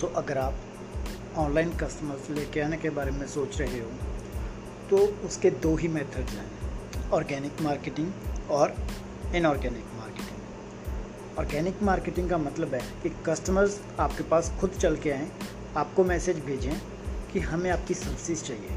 सो 0.00 0.06
so, 0.06 0.14
अगर 0.14 0.38
आप 0.38 0.54
online 1.36 1.76
customers 1.76 2.30
लेके 2.30 2.60
आने 2.60 2.76
के 2.76 2.90
बारे 2.90 3.10
में 3.10 3.26
सोच 3.26 3.60
रहे 3.60 3.80
हो 3.80 3.90
तो 4.90 4.96
उसके 5.26 5.50
दो 5.50 5.76
ही 5.76 5.88
मेथड्स 5.88 6.30
हैं 6.32 6.50
ऑर्गेनिक 7.10 7.52
मार्केटिंग 7.60 8.12
और 8.50 8.76
इनऑर्गेनिक 9.34 9.84
मार्केटिंग 9.96 10.38
ऑर्गेनिक 11.38 11.82
मार्केटिंग 11.82 12.30
का 12.30 12.38
मतलब 12.38 12.74
है 12.74 12.80
कि 13.02 13.16
कस्टमर्स 13.26 13.80
आपके 14.00 14.22
पास 14.22 14.52
खुद 14.60 14.70
चल 14.70 14.96
के 14.96 15.10
आएँ 15.10 15.32
आपको 15.76 16.04
मैसेज 16.04 16.38
भेजें 16.38 16.80
कि 17.32 17.40
हमें 17.40 17.70
आपकी 17.70 17.94
सर्विस 17.94 18.44
चाहिए 18.44 18.70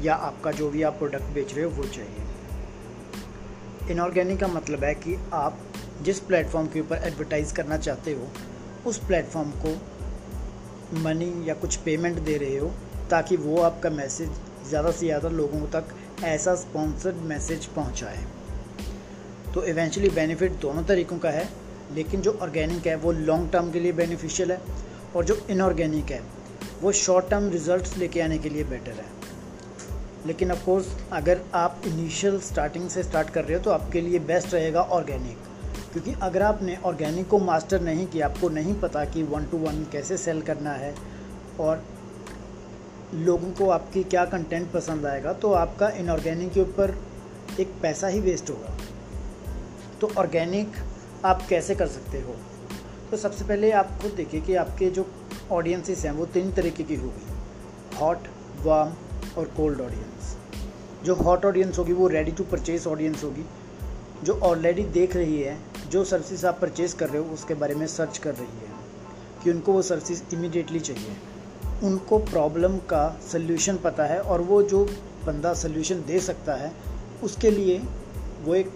या 0.00 0.14
आपका 0.14 0.52
जो 0.52 0.70
भी 0.70 0.82
आप 0.82 0.92
प्रोडक्ट 0.92 1.24
बेच 1.24 1.54
रहे 1.54 1.64
हो 1.64 1.70
वो 1.70 1.84
चाहिए. 1.84 2.26
इनऑर्गेनिक 3.90 4.40
का 4.40 4.48
मतलब 4.48 4.84
है 4.84 4.94
कि 4.94 5.18
आप 5.32 5.58
जिस 6.02 6.20
प्लेटफॉर्म 6.20 6.66
के 6.66 6.80
ऊपर 6.80 6.96
एडवर्टाइज़ 6.96 7.54
करना 7.54 7.76
चाहते 7.76 8.12
हो 8.12 8.28
उस 8.88 8.98
प्लेटफॉर्म 9.06 9.50
को 9.64 9.74
मनी 10.98 11.32
या 11.48 11.54
कुछ 11.54 11.76
पेमेंट 11.76 12.18
दे 12.18 12.36
रहे 12.36 12.56
हो 12.58 12.70
ताकि 13.10 13.36
वो 13.36 13.60
आपका 13.62 13.90
मैसेज 13.90 14.30
ज़्यादा 14.68 14.90
से 14.90 15.06
ज़्यादा 15.06 15.28
लोगों 15.28 15.60
तक 15.70 15.94
ऐसा 16.24 16.54
स्पॉन्सर्ड 16.54 17.16
मैसेज 17.24 17.66
पहुँचाए। 17.66 18.24
तो 19.54 19.64
इवेंचुअली 19.64 20.08
बेनिफिट 20.10 20.52
दोनों 20.60 20.82
तरीक़ों 20.84 21.18
का 21.18 21.30
है, 21.30 21.48
लेकिन 21.94 22.20
जो 22.20 22.38
ऑर्गेनिक 22.42 22.86
है, 22.86 22.96
वो 22.96 23.12
लॉन्ग 23.12 23.50
टर्म 23.52 23.70
के 23.72 23.80
लिए 23.80 23.92
बेनिफिशियल 23.92 24.52
है 24.52 24.60
और 25.16 25.24
जो 25.24 25.38
इनऑर्गेनिक 25.50 26.10
है, 26.10 26.22
वो 26.82 26.92
शॉर्ट 26.94 27.28
टर्म 27.30 27.48
रिजल्ट्स 27.50 27.96
लेके 27.96 28.20
आने 28.20 28.38
के 28.38 28.48
लिए 28.48 28.64
बेटर 28.64 28.92
है। 28.92 29.06
लेकिन 30.26 30.52
ऑफ़ 30.52 30.64
कोर्स 30.64 30.86
अगर 31.12 31.40
आप 31.54 31.82
इनिशियल 31.86 32.38
स्टार्टिंग 32.40 32.88
से 32.90 33.02
स्टार्ट 33.02 33.30
कर 33.30 33.44
रहे 33.44 33.56
हो 33.56 33.62
तो 33.64 33.70
आपके 33.70 34.00
लिए 34.00 34.18
बेस्ट 34.28 34.54
रहेगा 34.54 34.80
ऑर्गेनिक 34.80 35.46
क्योंकि 35.98 36.20
अगर 36.22 36.42
आपने 36.42 36.76
ऑर्गेनिक 36.76 37.28
को 37.28 37.38
मास्टर 37.38 37.80
नहीं 37.80 38.06
किया, 38.06 38.26
आपको 38.26 38.48
नहीं 38.48 38.74
पता 38.74 39.04
कि 39.04 39.22
वन 39.22 39.44
टू 39.44 39.58
वन 39.58 39.82
कैसे 39.92 40.16
सेल 40.16 40.40
करना 40.42 40.72
है 40.72 40.94
और 41.60 41.82
लोगों 43.14 43.50
को 43.50 43.70
आपकी 43.70 44.02
क्या 44.04 44.24
कंटेंट 44.24 44.70
पसंद 44.72 45.06
आएगा 45.06 45.32
तो 45.32 45.52
आपका 45.52 45.88
इनऑर्गेनिक 45.90 46.52
के 46.52 46.60
ऊपर 46.60 46.94
एक 47.60 47.72
पैसा 47.82 48.08
ही 48.08 48.20
वेस्ट 48.20 48.50
होगा। 48.50 48.76
तो 50.00 50.10
ऑर्गेनिक 50.18 50.76
आप 51.24 51.46
कैसे 51.48 51.74
कर 51.74 51.86
सकते 51.86 52.20
हो? 52.20 52.34
तो 53.10 53.16
सबसे 53.16 53.44
पहले 53.44 53.70
आप 53.70 53.98
खुद 54.02 54.12
देखिए 54.12 54.40
कि 54.40 54.54
आपके 54.54 54.90
जो 54.90 55.06
ऑडियंसिस 55.50 56.04
हैं, 56.04 56.12
वो 56.12 56.26
तीन 56.26 56.52
तरीके 56.52 56.82
की 56.82 56.96
होगी। 56.96 57.96
हॉट 57.96 58.28
वार्म 58.62 58.92
और 59.38 59.48
कोल्ड 59.56 59.80
ऑडियंस 59.80 60.36
जो 61.04 61.14
हॉट 61.14 61.44
ऑडियंस 61.44 61.78
होगी, 61.78 61.92
वो 61.92 62.08
रेडी 62.08 62.32
टू 62.32 62.44
परचेज 62.44 62.86
ऑडियंस 62.86 63.24
होगी। 63.24 63.44
जो 64.24 64.38
ऑलरेडी 64.40 64.84
देख 64.84 65.16
रही 65.16 65.40
है 65.42 65.67
जो 65.90 66.04
सर्विस 66.04 66.44
आप 66.44 66.58
परचेज 66.60 66.92
कर 66.92 67.08
रहे 67.08 67.22
हो, 67.22 67.34
उसके 67.34 67.54
बारे 67.54 67.74
में 67.74 67.86
सर्च 67.86 68.18
कर 68.18 68.34
रही 68.34 68.58
है, 68.58 68.72
कि 69.44 69.50
उनको 69.50 69.72
वो 69.72 69.82
सर्विस 69.82 70.22
इमिडिएटली 70.34 70.80
चाहिए। 70.80 71.16
उनको 71.84 72.18
प्रॉब्लम 72.20 72.76
का 72.90 73.08
सल्यूशन 73.22 73.76
पता 73.76 74.04
है 74.04 74.20
और 74.20 74.40
वो 74.42 74.62
जो 74.64 74.84
बंदा 75.26 75.52
सल्यूशन 75.56 76.02
दे 76.06 76.20
सकता 76.20 76.54
है, 76.54 76.72
उसके 77.22 77.50
लिए 77.50 77.78
वो 78.44 78.54
एक 78.54 78.70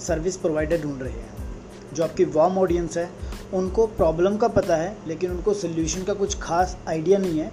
सर्विस 0.00 0.36
प्रोवाइडर 0.36 0.80
ढूंढ 0.82 1.02
रहे 1.02 1.12
हैं, 1.12 1.94
जो 1.94 2.04
आपकी 2.04 2.24
वार्म 2.26 2.58
ऑडियंस 2.58 2.96
है। 2.98 3.08
उनको 3.54 3.86
प्रॉब्लम 3.88 4.36
का 4.36 4.48
पता 4.50 4.76
है, 4.76 4.96
लेकिन 5.06 5.30
उनको 5.30 5.54
सल्यूशन 5.54 6.02
का 6.04 6.14
कुछ 6.14 6.38
खास 6.40 6.76
आइडिया 6.88 7.18
नहीं 7.18 7.38
है 7.38 7.50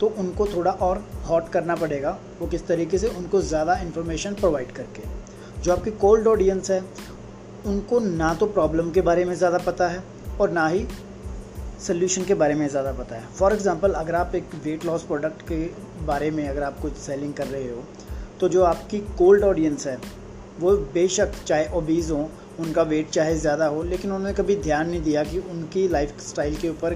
तो 0.00 0.06
उनको 0.18 0.46
थोड़ा 0.46 0.70
और 0.72 0.98
हॉट 1.24 1.48
करना 1.48 1.74
पड़ेगा, 1.76 2.18
वो 2.40 2.46
किस 2.46 2.66
तरीके 2.66 2.98
से 2.98 3.08
उनको 3.08 3.40
ज़्यादा 3.42 3.74
इन्फॉर्मेशन 3.78 4.34
प्रोवाइड 4.34 4.72
करके। 4.72 5.02
जो 5.62 5.72
आपकी 5.72 5.90
कोल्ड 5.98 6.26
ऑडियंस 6.28 6.70
है 6.70 6.80
उनको 7.66 7.98
ना 8.00 8.32
तो 8.34 8.46
प्रॉब्लम 8.48 8.90
के 8.90 9.00
बारे 9.00 9.24
में 9.24 9.34
ज़्यादा 9.34 9.58
पता 9.58 9.88
है 9.88 10.02
और 10.40 10.50
ना 10.50 10.66
ही 10.68 10.86
सोल्यूशन 11.86 12.24
के 12.24 12.34
बारे 12.34 12.54
में 12.54 12.66
ज़्यादा 12.68 12.92
पता 12.92 13.16
है। 13.16 13.26
फॉर 13.34 13.52
एग्ज़ाम्पल 13.52 13.92
अगर 13.92 14.14
आप 14.14 14.34
एक 14.34 14.54
वेट 14.64 14.84
लॉस 14.86 15.02
प्रोडक्ट 15.02 15.42
के 15.42 15.58
बारे 16.06 16.30
में 16.30 16.48
अगर 16.48 16.62
आप 16.62 16.80
कुछ 16.80 16.96
सेलिंग 16.96 17.34
कर 17.34 17.46
रहे 17.46 17.68
हो 17.68 17.84
तो 18.40 18.48
जो 18.48 18.62
आपकी 18.64 18.98
कोल्ड 19.18 19.44
ऑडियंस 19.44 19.86
है, 19.86 19.98
वो 20.60 20.70
बेशक 20.94 21.32
चाहे 21.46 21.68
ओबीज 21.74 22.10
हो, 22.10 22.28
उनका 22.60 22.82
वेट 22.84 23.10
चाहे 23.10 23.34
ज़्यादा 23.36 23.66
हो, 23.66 23.82
लेकिन 23.82 24.12
उन्होंने 24.12 24.34
कभी 24.34 24.56
ध्यान 24.58 24.88
नहीं 24.90 25.02
दिया 25.02 25.22
कि 25.24 25.38
उनकी 25.40 25.86
लाइफ 25.88 26.20
स्टाइल 26.20 26.56
के 26.56 26.68
ऊपर 26.68 26.94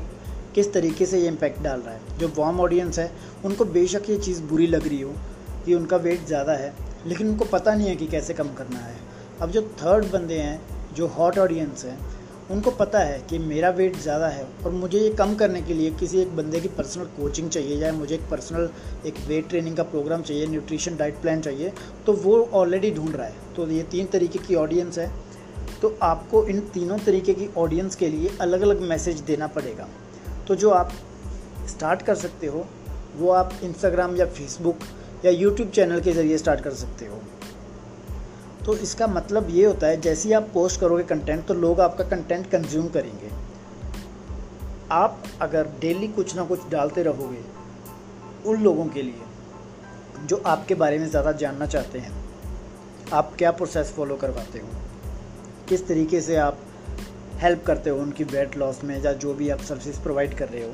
किस 0.54 0.72
तरीके 0.72 1.06
से 1.06 1.20
ये 1.20 1.28
इम्पेक्ट 1.28 1.62
डाल 1.62 1.80
रहा 1.80 1.94
है। 1.94 2.18
जो 2.18 2.28
वार्म 2.38 2.60
ऑडियंस 2.60 2.98
है, 2.98 3.10
उनको 3.44 3.64
बेशक 3.66 4.10
ये 4.10 4.16
चीज़ 4.18 4.42
बुरी 4.44 4.66
लग 4.66 4.86
रही 4.88 5.00
हो 5.00 5.12
कि 5.66 5.74
उनका 5.74 5.96
वेट 5.98 6.26
ज़्यादा 6.26 6.52
है, 6.54 6.72
लेकिन 7.06 7.28
उनको 7.28 7.44
पता 7.46 7.74
नहीं 7.74 7.88
है 7.88 7.96
कि 7.96 8.06
कैसे 8.06 8.34
कम 8.34 8.48
करना 8.54 8.78
है। 8.78 8.94
अब 9.42 9.50
जो 9.50 9.62
थर्ड 9.74 10.10
बंदे 10.12 10.34
हैं, 10.34 10.60
जो 10.94 11.06
हॉट 11.08 11.38
ऑडियंस 11.38 11.84
हैं, 11.84 11.98
उनको 12.50 12.70
पता 12.70 12.98
है 12.98 13.18
कि 13.30 13.38
मेरा 13.40 13.70
वेट 13.70 13.96
ज़्यादा 13.96 14.26
है 14.28 14.46
और 14.64 14.72
मुझे 14.72 14.98
ये 14.98 15.10
कम 15.14 15.34
करने 15.34 15.60
के 15.62 15.74
लिए 15.74 15.90
किसी 16.00 16.18
एक 16.18 16.36
बंदे 16.36 16.60
की 16.60 16.68
पर्सनल 16.70 17.04
कोचिंग 17.16 17.48
चाहिए, 17.50 17.76
या 17.76 17.92
मुझे 17.92 18.14
एक 18.14 18.28
पर्सनल 18.30 18.68
एक 19.06 19.14
वेट 19.28 19.48
ट्रेनिंग 19.48 19.76
का 19.76 19.82
प्रोग्राम 19.84 20.22
चाहिए 20.22 20.46
न्यूट्रिशन 20.46 20.96
डाइट 20.96 21.20
प्लान 21.22 21.40
चाहिए 21.40 21.72
तो 22.06 22.12
वो 22.14 22.38
ऑलरेडी 22.54 22.90
ढूंढ 22.90 23.14
रहा 23.16 23.26
है। 23.26 23.54
तो 23.56 23.68
ये 23.68 23.82
तीन 23.90 24.06
तरीके 24.06 24.38
की 24.38 24.54
ऑडियंस 24.56 24.98
है। 24.98 25.10
तो 25.82 25.96
आपको 26.02 26.44
इन 26.46 26.60
तीनों 26.74 26.98
तरीके 26.98 27.34
की 27.34 27.48
ऑडियंस 27.58 27.96
के 27.96 28.08
लिए 28.08 28.30
अलग 28.40 28.60
अलग 28.60 28.80
मैसेज 28.88 29.20
देना 29.22 29.46
पड़ेगा। 29.48 29.88
तो 30.48 30.54
जो 30.54 30.70
आप 30.72 30.92
स्टार्ट 31.68 32.02
कर 32.02 32.14
सकते 32.16 32.46
हो, 32.46 32.66
वो 33.16 33.30
आप 33.32 33.52
इंस्टाग्राम 33.62 34.16
या 34.16 34.26
फेसबुक 34.28 34.78
या 35.24 35.30
यूट्यूब 35.32 35.70
चैनल 35.70 36.00
के 36.00 36.12
ज़रिए 36.12 36.38
स्टार्ट 36.38 36.60
कर 36.60 36.74
सकते 36.74 37.06
हो। 37.06 37.20
तो 38.66 38.76
इसका 38.76 39.06
मतलब 39.06 39.48
ये 39.50 39.64
होता 39.64 39.86
है, 39.86 40.00
जैसे 40.00 40.28
ही 40.28 40.34
आप 40.34 40.48
पोस्ट 40.54 40.80
करोगे 40.80 41.02
कंटेंट 41.04 41.44
तो 41.46 41.54
लोग 41.54 41.80
आपका 41.80 42.04
कंटेंट 42.06 42.50
कंज्यूम 42.50 42.88
करेंगे। 42.88 43.30
आप 44.92 45.22
अगर 45.40 45.68
डेली 45.80 46.08
कुछ 46.08 46.34
ना 46.36 46.44
कुछ 46.44 46.68
डालते 46.70 47.02
रहोगे 47.02 47.44
उन 48.46 48.62
लोगों 48.62 48.86
के 48.86 49.02
लिए, 49.02 50.26
जो 50.26 50.42
आपके 50.46 50.74
बारे 50.74 50.98
में 50.98 51.08
ज़्यादा 51.08 51.32
जानना 51.34 51.66
चाहते 51.66 51.98
हैं, 51.98 52.12
आप 53.12 53.32
क्या 53.38 53.50
प्रोसेस 53.52 53.92
फॉलो 53.96 54.16
करवाते 54.16 54.58
हो? 54.58 54.68
किस 55.68 55.86
तरीके 55.88 56.20
से 56.20 56.36
आप 56.38 56.58
हेल्प 57.40 57.64
करते 57.66 57.90
हो 57.90 57.98
उनकी 57.98 58.24
वेट 58.26 58.56
लॉस 58.56 58.82
में, 58.84 59.02
या 59.02 59.12
जो 59.14 59.34
भी 59.34 59.48
आप 59.50 59.60
सर्विस 59.60 59.98
प्रोवाइड 59.98 60.36
कर 60.38 60.48
रहे 60.48 60.64
हो 60.64 60.72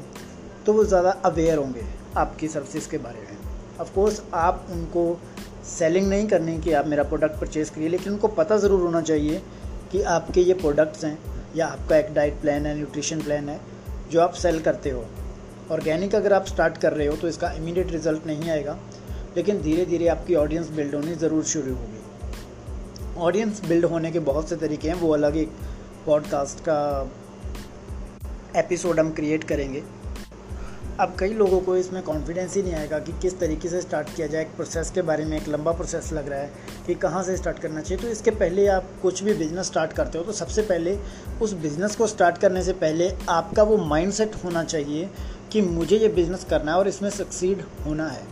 तो 0.67 0.73
वो 0.73 0.85
ज़्यादा 0.85 1.11
अवेयर 1.25 1.59
होंगे 1.59 1.85
आपकी 2.17 2.49
सर्विस 2.49 2.87
के 2.87 2.99
बारे 2.99 3.21
में। 3.21 3.39
ऑफ़ 3.81 3.93
कोर्स 3.95 4.23
आप 4.35 4.67
उनको 4.71 5.05
सेलिंग 5.69 6.09
नहीं 6.09 6.27
करनी 6.29 6.59
कि 6.61 6.73
आप 6.73 6.87
मेरा 6.87 7.03
प्रोडक्ट 7.05 7.41
परचेज़ 7.41 7.71
करिए, 7.73 7.89
लेकिन 7.89 8.13
उनको 8.13 8.29
पता 8.31 8.57
ज़रूर 8.59 8.81
होना 8.81 9.01
चाहिए 9.03 9.43
कि 9.93 10.03
आपके 10.11 10.41
ये 10.41 10.55
प्रोडक्ट्स 10.57 11.05
हैं 11.05 11.19
या 11.57 11.67
आपका 11.67 11.97
एक 11.97 12.13
डाइट 12.15 12.41
प्लान 12.41 12.67
है 12.67 12.75
न्यूट्रिशन 12.77 13.21
प्लान 13.23 13.49
है, 13.49 13.61
जो 14.11 14.21
आप 14.21 14.33
सेल 14.35 14.61
करते 14.61 14.91
हो। 14.91 15.05
ऑर्गेनिक 15.71 16.15
अगर 16.15 16.33
आप 16.33 16.47
स्टार्ट 16.47 16.79
कर 16.79 16.93
रहे 16.93 17.07
हो 17.07 17.17
तो 17.17 17.29
इसका 17.29 17.51
इमीडिएट 17.53 17.91
रिज़ल्ट 17.93 18.27
नहीं 18.27 18.51
आएगा, 18.51 18.79
लेकिन 19.37 19.61
धीरे 19.63 19.85
धीरे 19.87 20.09
आपकी 20.09 20.35
ऑडियंस 20.35 20.71
बिल्ड 20.71 20.95
होनी 20.95 21.15
ज़रूर 21.17 21.45
शुरू 21.47 21.75
होगी। 21.75 23.21
ऑडियंस 23.21 23.65
बिल्ड 23.69 23.85
होने 23.85 24.11
के 24.13 24.19
बहुत 24.21 24.49
से 24.49 24.57
तरीके 24.57 24.89
हैं, 24.89 24.95
वो 24.95 25.13
अलग 25.15 25.37
एक 25.37 25.51
पॉडकास्ट 26.07 26.61
का 26.61 27.11
एपिसोड 28.57 29.01
हम 29.01 29.11
क्रिएट 29.13 29.45
करेंगे। 29.45 29.83
अब 31.01 31.15
कई 31.19 31.33
लोगों 31.33 31.61
को 31.61 31.77
इसमें 31.77 32.03
कॉन्फिडेंस 32.03 32.55
ही 32.57 32.63
नहीं 32.63 32.75
आएगा 32.75 32.99
कि 32.99 33.13
किस 33.13 33.39
तरीके 33.41 33.69
से 33.69 33.81
स्टार्ट 33.81 34.09
किया 34.17 34.27
जाए, 34.27 34.43
एक 34.43 34.49
प्रोसेस 34.57 34.91
के 34.91 35.03
बारे 35.03 35.25
में 35.25 35.37
एक 35.37 35.49
लंबा 35.49 35.73
प्रोसेस 35.73 36.13
लग 36.13 36.29
रहा 36.29 36.39
है 36.39 36.51
कि 36.87 36.95
कहाँ 36.95 37.23
से 37.23 37.37
स्टार्ट 37.37 37.59
करना 37.59 37.81
चाहिए। 37.81 38.03
तो 38.03 38.09
इसके 38.09 38.31
पहले 38.31 38.67
आप 38.67 38.91
कुछ 39.03 39.23
भी 39.23 39.35
बिज़नेस 39.35 39.67
स्टार्ट 39.67 39.93
करते 39.93 40.19
हो 40.19 40.25
तो 40.25 40.33
सबसे 40.33 40.63
पहले 40.63 40.99
उस 41.43 41.53
बिज़नेस 41.53 41.97
को 41.97 42.07
स्टार्ट 42.07 42.39
करने 42.39 42.63
से 42.63 42.73
पहले 42.73 43.11
आपका 43.29 43.63
वो 43.63 43.77
माइंड 43.77 44.35
होना 44.45 44.65
चाहिए 44.65 45.09
कि 45.53 45.61
मुझे 45.61 45.97
ये 45.97 46.09
बिज़नेस 46.09 46.45
करना 46.45 46.73
है 46.73 46.79
और 46.79 46.89
इसमें 46.89 47.09
सक्सीड 47.11 47.63
होना 47.87 48.09
है। 48.09 48.23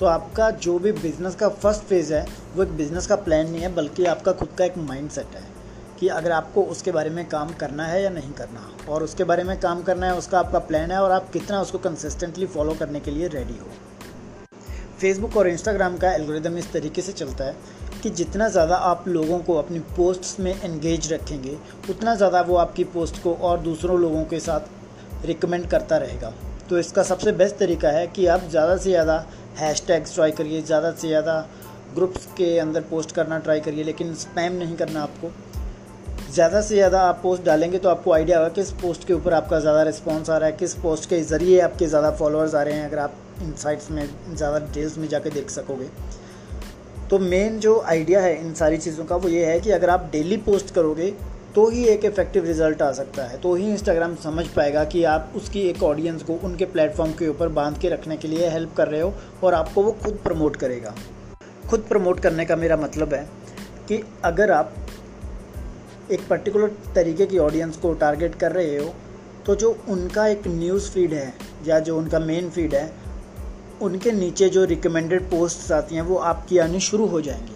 तो 0.00 0.06
आपका 0.06 0.50
जो 0.50 0.78
भी 0.78 0.92
बिज़नेस 0.92 1.34
का 1.34 1.48
फ़र्स्ट 1.48 1.82
फ़ेज़ 1.82 2.14
है, 2.14 2.26
वो 2.56 2.62
एक 2.62 2.76
बिज़नेस 2.76 3.06
का 3.06 3.16
प्लान 3.16 3.50
नहीं 3.50 3.62
है, 3.62 3.74
बल्कि 3.74 4.04
आपका 4.04 4.32
खुद 4.32 4.48
का 4.58 4.64
एक 4.64 4.78
माइंड 4.78 5.10
है। 5.10 5.55
कि 5.98 6.08
अगर 6.10 6.32
आपको 6.32 6.62
उसके 6.64 6.92
बारे 6.92 7.10
में 7.10 7.24
काम 7.28 7.52
करना 7.54 7.84
है 7.86 8.02
या 8.02 8.10
नहीं 8.10 8.32
करना, 8.32 8.68
और 8.88 9.02
उसके 9.02 9.24
बारे 9.24 9.44
में 9.44 9.58
काम 9.60 9.82
करना 9.82 10.06
है, 10.06 10.14
उसका 10.14 10.38
आपका 10.38 10.58
प्लान 10.60 10.90
है, 10.90 10.98
और 10.98 11.10
आप 11.10 11.30
कितना 11.32 11.60
उसको 11.60 11.78
कंसिस्टेंटली 11.80 12.46
फॉलो 12.48 12.74
करने 12.74 13.00
के 13.00 13.10
लिए 13.10 13.28
रेडी 13.28 13.58
हो। 13.58 13.66
फेसबुक 15.00 15.36
और 15.36 15.48
इंस्टाग्राम 15.48 15.96
का 15.96 16.12
एल्गोरिदम 16.12 16.56
इस 16.58 16.72
तरीके 16.72 17.02
से 17.02 17.12
चलता 17.12 17.44
है 17.44 17.56
कि 18.02 18.10
जितना 18.12 18.48
ज़्यादा 18.48 18.76
आप 18.84 19.08
लोगों 19.08 19.38
को 19.38 19.54
अपनी 19.54 19.78
पोस्ट्स 19.96 20.38
में 20.40 20.52
एंगेज 20.54 21.12
रखेंगे, 21.12 21.56
उतना 21.90 22.14
ज़्यादा 22.14 22.40
वो 22.42 22.56
आपकी 22.56 22.84
पोस्ट 22.86 23.22
को 23.22 23.34
और 23.34 23.58
दूसरों 23.60 23.98
लोगों 24.00 24.24
के 24.24 24.40
साथ 24.40 25.24
रिकमेंड 25.26 25.66
करता 25.66 25.96
रहेगा। 25.96 26.32
तो 26.70 26.78
इसका 26.78 27.02
सबसे 27.02 27.32
बेस्ट 27.32 27.56
तरीका 27.56 27.88
है 27.88 28.06
कि 28.06 28.26
आप 28.26 28.48
ज़्यादा 28.50 28.76
से 28.76 28.90
ज़्यादा 28.90 29.24
हैश 29.58 29.82
टैग्स 29.86 30.14
ट्राई 30.14 30.30
करिए, 30.32 30.62
ज़्यादा 30.62 30.90
से 30.92 31.08
ज़्यादा 31.08 31.38
ग्रुप्स 31.94 32.26
के 32.36 32.58
अंदर 32.58 32.80
पोस्ट 32.80 33.12
करना 33.12 33.38
ट्राई 33.38 33.60
करिए, 33.60 33.84
लेकिन 33.84 34.14
स्पैम 34.14 34.52
नहीं 34.54 34.76
करना 34.76 35.02
आपको। 35.02 35.30
ज़्यादा 36.26 36.60
से 36.60 36.74
ज़्यादा 36.74 37.00
आप 37.00 37.20
पोस्ट 37.22 37.44
डालेंगे 37.44 37.78
तो 37.78 37.88
आपको 37.88 38.12
आइडिया 38.12 38.38
होगा 38.38 38.48
किस 38.50 38.70
पोस्ट 38.72 39.06
के 39.06 39.12
ऊपर 39.12 39.32
आपका 39.34 39.60
ज़्यादा 39.60 39.82
रिस्पॉन्स 39.82 40.30
आ 40.30 40.36
रहा 40.36 40.48
है, 40.48 40.54
किस 40.54 40.74
पोस्ट 40.76 41.08
के 41.10 41.20
ज़रिए 41.22 41.60
आपके 41.60 41.86
ज़्यादा 41.86 42.10
फॉलोअर्स 42.12 42.54
आ 42.54 42.62
रहे 42.62 42.74
हैं, 42.74 42.88
अगर 42.88 42.98
आप 42.98 43.14
इन 43.42 43.52
साइट्स 43.54 43.90
में 43.90 44.08
ज़्यादा 44.34 44.58
डिटेल्स 44.58 44.96
में 44.98 45.06
जाके 45.08 45.30
देख 45.30 45.50
सकोगे। 45.50 45.88
तो 47.10 47.18
मेन 47.20 47.58
जो 47.60 47.78
आइडिया 47.82 48.20
है 48.20 48.34
इन 48.40 48.52
सारी 48.54 48.78
चीज़ों 48.78 49.04
का 49.04 49.16
वो 49.16 49.28
ये 49.28 49.44
है 49.46 49.58
कि 49.60 49.70
अगर 49.72 49.90
आप 49.90 50.08
डेली 50.12 50.36
पोस्ट 50.38 50.74
करोगे 50.74 51.10
तो 51.54 51.68
ही 51.70 51.84
एक 51.86 52.04
इफ़ेक्टिव 52.04 52.44
रिज़ल्ट 52.44 52.82
आ 52.82 52.90
सकता 52.92 53.24
है। 53.24 53.38
तो 53.40 53.54
ही 53.54 53.70
इंस्टाग्राम 53.70 54.14
समझ 54.22 54.46
पाएगा 54.48 54.84
कि 54.84 55.04
आप 55.06 55.32
उसकी 55.36 55.60
एक 55.60 55.82
ऑडियंस 55.82 56.22
को 56.22 56.38
उनके 56.44 56.64
प्लेटफॉर्म 56.66 57.12
के 57.12 57.28
ऊपर 57.28 57.48
बाँध 57.50 57.78
के 57.78 57.88
रखने 57.88 58.16
के 58.16 58.28
लिए 58.28 58.48
हेल्प 58.48 58.74
कर 58.76 58.88
रहे 58.88 59.00
हो 59.00 59.12
और 59.44 59.54
आपको 59.54 59.82
वो 59.82 59.92
खुद 60.02 60.18
प्रमोट 60.24 60.56
करेगा। 60.56 60.94
खुद 61.68 61.86
प्रमोट 61.88 62.20
करने 62.20 62.44
का 62.44 62.56
मेरा 62.56 62.76
मतलब 62.76 63.14
है 63.14 63.26
कि 63.88 64.02
अगर 64.24 64.50
आप 64.50 64.72
एक 66.12 66.28
पर्टिकुलर 66.28 66.72
तरीके 66.94 67.26
की 67.26 67.38
ऑडियंस 67.38 67.76
को 67.76 67.92
टारगेट 67.94 68.34
कर 68.34 68.52
रहे 68.52 68.76
हो 68.78 68.94
तो 69.46 69.54
जो 69.54 69.76
उनका 69.88 70.26
एक 70.26 70.46
न्यूज़ 70.46 70.90
फ़ीड 70.90 71.12
है, 71.12 71.34
या 71.66 71.78
जो 71.78 71.96
उनका 71.98 72.18
मेन 72.18 72.50
फ़ीड 72.50 72.74
है, 72.74 72.92
उनके 73.82 74.12
नीचे 74.12 74.48
जो 74.48 74.64
रिकमेंडेड 74.64 75.22
पोस्ट्स 75.22 75.70
आती 75.72 75.94
हैं, 75.94 76.02
वो 76.02 76.16
आपकी 76.16 76.58
आनी 76.58 76.80
शुरू 76.80 77.06
हो 77.06 77.20
जाएँगी। 77.20 77.54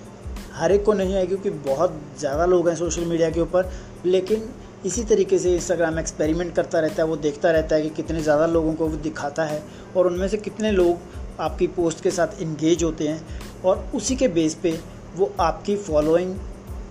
हर 0.52 0.72
एक 0.72 0.84
को 0.84 0.92
नहीं 0.92 1.14
आएगी 1.14 1.26
क्योंकि 1.26 1.50
बहुत 1.50 2.00
ज़्यादा 2.18 2.46
लोग 2.46 2.68
हैं 2.68 2.76
सोशल 2.76 3.04
मीडिया 3.04 3.30
के 3.30 3.40
ऊपर, 3.40 3.70
लेकिन 4.06 4.48
इसी 4.86 5.04
तरीके 5.04 5.38
से 5.38 5.54
इंस्टाग्राम 5.54 5.98
एक्सपेरिमेंट 5.98 6.54
करता 6.54 6.80
रहता 6.80 7.02
है, 7.02 7.08
वो 7.08 7.16
देखता 7.16 7.50
रहता 7.50 7.76
है 7.76 7.82
कि 7.82 7.90
कितने 7.90 8.20
ज़्यादा 8.20 8.46
लोगों 8.46 8.74
को 8.74 8.86
वो 8.86 8.96
दिखाता 8.96 9.44
है, 9.44 9.62
और 9.96 10.06
उनमें 10.06 10.28
से 10.28 10.36
कितने 10.36 10.72
लोग 10.72 11.40
आपकी 11.40 11.66
पोस्ट 11.66 12.02
के 12.02 12.10
साथ 12.10 12.40
इंगेज 12.42 12.82
होते 12.82 13.08
हैं, 13.08 13.22
और 13.64 13.90
उसी 13.94 14.16
के 14.16 14.28
बेस 14.28 14.54
पे 14.54 14.78
वो 15.16 15.32
आपकी 15.40 15.76
फॉलोइंग 15.76 16.34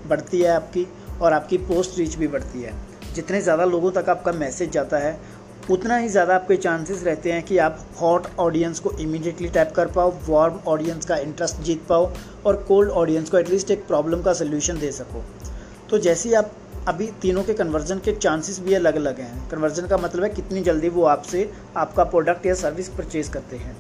बढ़ती 0.08 0.42
है, 0.42 0.50
आपकी 0.50 0.88
और 1.22 1.34
आपकी 1.34 1.58
पोस्ट 1.58 1.98
रीच 2.00 2.16
भी 2.16 2.28
बढ़ती 2.28 2.62
है। 2.62 2.74
जितने 3.16 3.42
ज़्यादा 3.42 3.66
लोगों 3.66 3.92
तक 3.92 4.10
आपका 4.10 4.32
मैसेज 4.34 4.72
जाता 4.72 4.98
है, 4.98 5.18
उतना 5.70 5.98
ही 5.98 6.08
ज़्यादा 6.10 6.36
आपके 6.36 6.56
चांसेस 6.58 7.04
रहते 7.04 7.32
हैं 7.32 7.42
कि 7.44 7.58
आप 7.58 7.80
हॉट 8.02 8.28
ऑडियंस 8.40 8.80
को 8.80 8.92
इमीडिएटली 8.92 9.48
टैप 9.48 9.72
कर 9.76 9.88
पाओ 9.88 10.14
वार्म 10.30 10.60
ऑडियंस 10.68 11.06
का 11.06 11.18
इंटरेस्ट 11.18 11.62
जीत 11.62 11.84
पाओ 11.90 12.10
और 12.46 12.56
कोल्ड 12.68 12.90
ऑडियंस 12.92 13.30
को 13.30 13.38
एटलीस्ट 13.38 13.72
एक 13.72 13.86
प्रॉब्लम 13.88 14.22
का 14.22 14.34
सोल्यूशन 14.34 14.80
दे 14.80 14.92
सको। 14.92 15.24
तो 15.90 15.98
जैसे 16.00 16.30
ही 16.30 16.36
आप, 16.36 16.52
अभी 16.88 17.08
तीनों 17.22 17.44
के 17.44 17.54
कन्वर्जन 17.54 18.00
के 18.00 18.12
चांसेस 18.12 18.60
भी 18.60 18.74
अलग 18.74 18.96
अलग 18.96 19.20
हैं। 19.20 19.50
कन्वर्जन 19.50 19.88
का 19.88 19.98
मतलब 19.98 20.24
है 20.24 20.30
कितनी 20.30 20.62
जल्दी 20.62 20.90
वो 20.90 21.04
आपसे 21.06 21.50
आपका 21.78 22.04
प्रोडक्ट 22.06 22.46
या 22.46 22.54
सर्विस 22.56 22.90
परचेज 22.90 23.30
करते 23.30 23.58
हैं। 23.58 23.76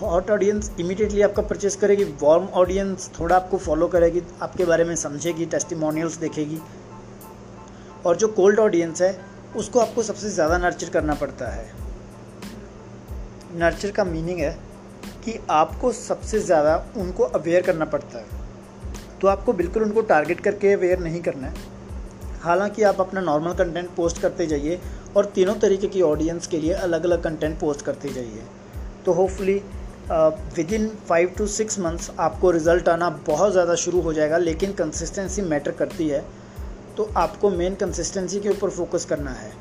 हॉट 0.00 0.30
ऑडियंस 0.30 0.70
इमीडिएटली 0.80 1.22
आपका 1.22 1.42
परचेस 1.42 1.76
करेगी 1.76 2.04
वार्म 2.22 2.44
ऑडियंस 2.54 3.10
थोड़ा 3.18 3.36
आपको 3.36 3.58
फॉलो 3.58 3.86
करेगी, 3.88 4.22
आपके 4.42 4.64
बारे 4.64 4.84
में 4.84 4.94
समझेगी 4.96 5.46
टेस्टिमोनियल्स 5.46 6.16
देखेगी। 6.16 6.58
और 8.06 8.16
जो 8.16 8.28
कोल्ड 8.28 8.60
ऑडियंस 8.60 9.02
है, 9.02 9.20
उसको 9.56 9.80
आपको 9.80 10.02
सबसे 10.02 10.30
ज़्यादा 10.30 10.58
नर्चर 10.58 10.90
करना 10.90 11.14
पड़ता 11.14 11.48
है। 11.48 11.66
नर्चर 13.54 13.90
का 13.90 14.04
मीनिंग 14.04 14.38
है 14.38 14.50
कि 15.24 15.38
आपको 15.50 15.90
सबसे 15.92 16.40
ज़्यादा 16.40 16.76
उनको 16.96 17.22
अवेयर 17.22 17.62
करना 17.62 17.84
पड़ता 17.84 18.18
है। 18.18 18.26
तो 19.20 19.28
आपको 19.28 19.52
बिल्कुल 19.52 19.82
उनको 19.82 20.00
टारगेट 20.02 20.40
करके 20.40 20.72
अवेयर 20.72 20.98
नहीं 20.98 21.20
करना 21.22 21.46
है। 21.46 21.54
हालाँकि 22.42 22.82
आप 22.82 23.00
अपना 23.00 23.20
नॉर्मल 23.20 23.54
कंटेंट 23.54 23.90
पोस्ट 23.90 24.20
करते 24.22 24.46
जाइए 24.46 24.80
और 25.16 25.24
तीनों 25.24 25.54
तरीके 25.56 25.86
की 25.86 26.02
ऑडियंस 26.02 26.46
के 26.46 26.58
लिए 26.58 26.72
अलग 26.72 27.04
अलग 27.04 27.22
कंटेंट 27.22 27.58
पोस्ट 27.60 27.82
करते 27.82 28.08
जाइए। 28.08 28.42
तो 29.06 29.12
hopefully 29.12 29.60
within 30.72 30.88
five 31.08 31.34
to 31.38 31.46
six 31.46 31.78
months 31.78 32.10
आपको 32.18 32.50
रिज़ल्ट 32.50 32.88
आना 32.88 33.08
बहुत 33.26 33.52
ज़्यादा 33.52 33.74
शुरू 33.74 34.00
हो 34.00 34.12
जाएगा, 34.12 34.38
लेकिन 34.38 34.72
कंसिस्टेंसी 34.72 35.42
मैटर 35.42 35.70
करती 35.72 36.08
है। 36.08 36.24
तो 36.96 37.10
आपको 37.16 37.50
मेन 37.50 37.74
कंसिस्टेंसी 37.74 38.40
के 38.40 38.48
ऊपर 38.48 38.70
फोकस 38.70 39.04
करना 39.04 39.30
है। 39.30 39.52